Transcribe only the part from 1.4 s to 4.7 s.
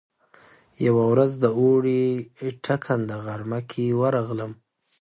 د اوړي په ټکنده غرمه کې ورغلم.